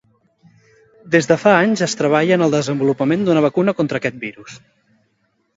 Des 1.15 1.27
de 1.31 1.37
fa 1.41 1.53
anys 1.65 1.83
es 1.87 1.95
treballa 2.01 2.37
en 2.39 2.45
el 2.47 2.57
desenvolupament 2.57 3.29
d'una 3.29 3.45
vacuna 3.49 3.77
contra 3.83 4.03
aquest 4.03 4.21
virus. 4.29 4.61